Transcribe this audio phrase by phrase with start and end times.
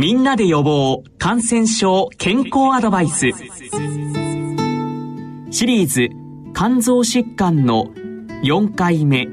[0.00, 3.32] みんなで予防感染症健康アドバイス。
[5.50, 6.08] シリーズ
[6.56, 7.84] 肝臓疾患の
[8.42, 9.28] 4回目。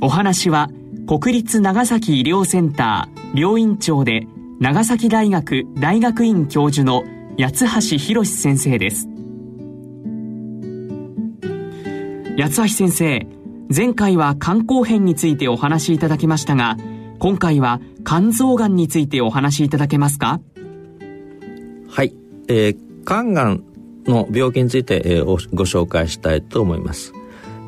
[0.00, 0.70] お話は
[1.06, 4.26] 国立長崎医療センター病院長で
[4.60, 7.04] 長崎大学大学院教授の
[7.38, 9.10] 八橋博先生です。
[12.38, 13.26] 八橋先生
[13.68, 16.78] 前回は肝硬変についてお話しいただきましたが
[17.24, 20.42] 今回は肝臓がんについてお話しいただけますか？
[21.88, 22.14] はい、
[22.48, 22.76] えー、
[23.06, 23.64] 肝がん
[24.04, 27.14] の病気について、えー、ご紹介したいと思います。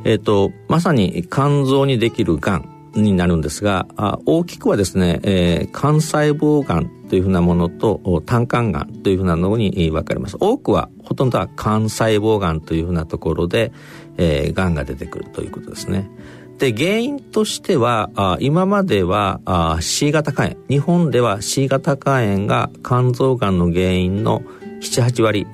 [0.05, 10.37] えっ、ー、とまさに肝臓にできるがんになるんですがあ大きくはですね、えー、肝細胞がんというふうなものと胆管がんというふうなのに分かれます。
[10.39, 13.73] 多くはほとんどは肝細胞がんというふうなところで、
[14.19, 16.11] えー、がんが出てくるということですね。
[16.59, 19.41] で原因としては今までは
[19.81, 20.57] C 型肝炎。
[20.69, 24.43] 日本では C 型肝炎が肝臓がんの原因の
[24.81, 25.47] 78割。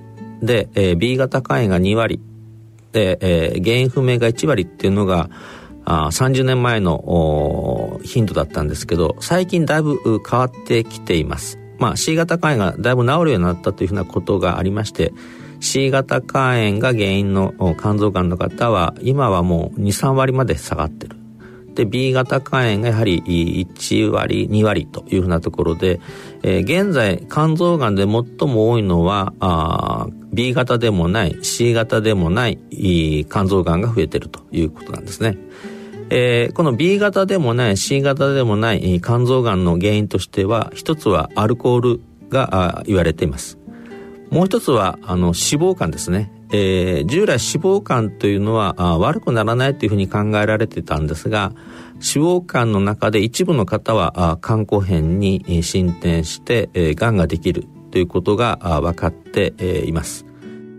[0.43, 2.21] で、B 型肝炎が2割。
[2.93, 5.29] で、原因不明が1割っていうのが
[5.85, 11.59] あ30年前の頻度だったんですけど最近だいぶ変わってきています。
[11.79, 15.13] まあ、C 型肝炎がだいぶ治るようになったというふうなことがありまして
[15.63, 21.17] C 型肝炎が原因の肝臓がんの方は今はもう23割まで下がってる。
[21.75, 26.01] で B 型肝炎がやはり1割2割というふうなところで、
[26.43, 28.11] えー、現在肝臓がんで最
[28.47, 32.59] も多いのはあ B 型でもない C 型でもない
[33.31, 35.39] 肝臓がんが増えてるということなんですね。
[36.11, 43.62] えー、この B 型でもない C 型でもない肝臓がんの原因としては一つはアルコールが言われています
[44.33, 51.53] もう一つはあの脂肪肝ですね、えー、従来脂肪肝というのはあ悪くならないというふうに考えられてたんですが
[51.97, 60.25] 脂肪肝の中で一部の方は肝硬変に進展して、えー、癌ができるということが分かって、えー、います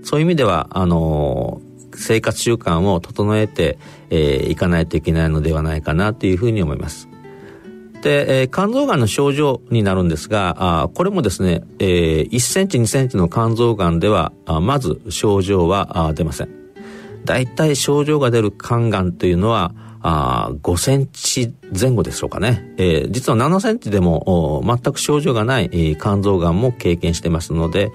[0.01, 3.77] そういう意味ではあのー生活習慣を整えて
[4.09, 7.12] い、えー、かないといけないのではないかなというふうに思います。
[8.03, 16.49] で、えー、肝臓がんの症状になるんですが、あこれもですね、えー、1センチ2センチの肝臓がんでは、あまず症状はあ出ません。
[17.23, 22.73] 大体症状が出る肝がんというのは、あ5センチ前後でしょうかね。
[22.77, 27.93] えー、実は7センチでも全く症状がない、えー、肝臓がんも経験してますので、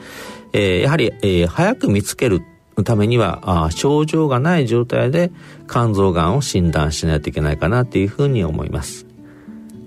[0.54, 2.40] えー、やはり、えー、早く見つける
[2.82, 5.30] ためにはあ症状がない状態で
[5.70, 9.07] 肝臓がんを診断しないといけないかなというふうに思います。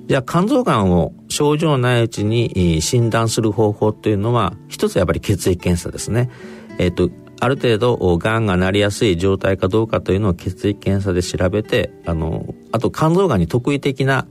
[0.08, 6.30] じゃあ肝臓がんを症状ないうちに診断する方法というのは一つやっぱり血液検査ですね。
[6.78, 14.28] えっ、とある程度がんがなりやすい状態かどうかというのを血液検査で調べてあのあと肝臓がんに特異的な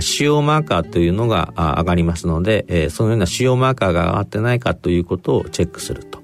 [0.00, 6.20] 腫瘍マーカーというのが上がりますので、そのような腫瘍マーカーが上がってないかということをチェックすると。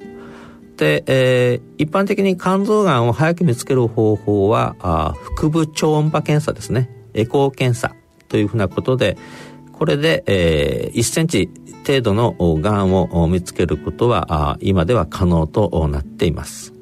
[0.76, 4.76] で、えー、一般的に肝臓がんを早く見つける方法は
[5.36, 7.94] 腹部超音波検査ですねエコー検査
[8.28, 9.16] というふうなことで
[9.72, 11.50] これで、えー、1センチ
[11.86, 16.72] 程度のがんを見つけることはあ今では可能となっています。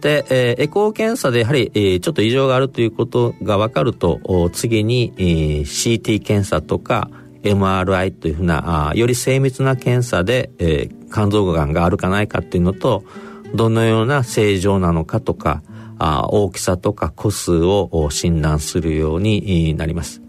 [0.00, 4.20] で、えー、エコー検査でやはり、えー、ちょっと異常があるということが分かると
[4.52, 7.10] 次に、えー、CT 検査とか
[7.42, 13.04] MRI というふうなあより精密な検査で、えー、肝臓がんがあるかないかっていうのと
[13.54, 15.62] どのような正常なのかとか
[15.98, 20.25] あ大きさとか個数を診断するようになります。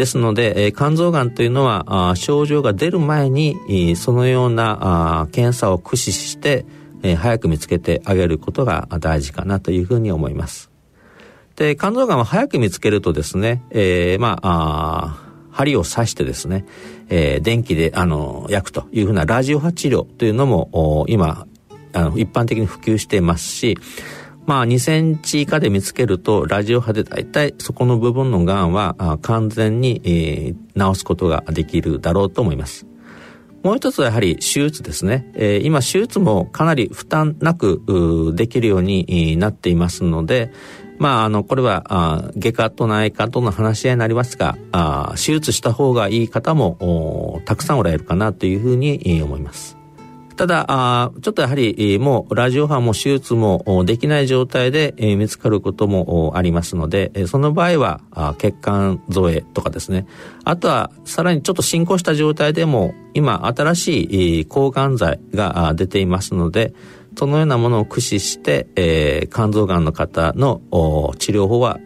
[0.00, 6.64] ですので、えー、肝臓がんというのはあ症状が出る前にそのようなあ検査を駆使して、
[7.02, 10.70] えー、早く見つけてあげることが大事かなというふうに思います。
[11.56, 16.64] で肝臓がんは早く見つけるとですね、えー、まああ針を刺してですね、
[17.10, 21.46] えー、電気で、あの、焼くというふうなラジオ波治療というのも、今、
[21.92, 23.76] あの、一般的に普及していますし、
[24.50, 32.84] まあ、2センチ以下で見つけると、ラジオ波で大体そこの部分の癌は完全に、えー、治すことができるだろうと思います。
[33.62, 35.30] もう一つはやはり手術ですね。
[35.34, 40.50] えー、今手術もかなり負担なくできるようになっていますので、
[40.98, 49.79] まあ、あの、これは、外科と内科との話し合いになりますが、あ手術した方がいい方もたくさんおられるかなというふうに思います。
[50.40, 58.00] ただ、あちょっとやはり、もう、ラジオ波も手術もできない状態で見つかることもありますので、その場合は、
[58.38, 60.06] 血管造影とかですね。
[60.44, 66.72] あとは、さらにちょっと進行した状態でも、今、新しい抗がん剤が出ていますので、
[67.18, 70.62] そのようなものを駆使して、えー、肝臓がんの方の
[71.18, 71.80] 治療法は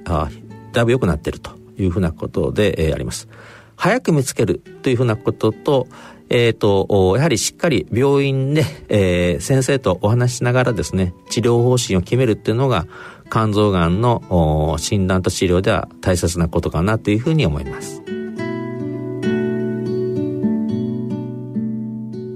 [0.73, 3.27] だいぶ良くなっているというふうなことで、えー、あります。
[3.77, 5.89] 早く見つけるというふうなことと、
[6.31, 12.87] えっ、ー、と、やはりしっかり病院で、えー、先生とお話しながらですね、治療方針を決めるっていうのが、
[13.31, 18.03] 肝臓がんの診断と治療では大切なことかなというふうに思います。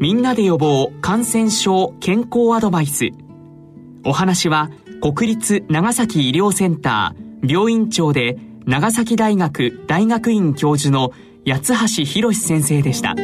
[0.01, 3.11] みんなで予防感染症健康アドバイス。
[4.05, 4.71] お話は
[5.01, 8.37] 国立長崎医療センター病院長で
[8.69, 11.13] 長崎大学大学院教授の
[11.47, 13.15] 八橋博先生でした。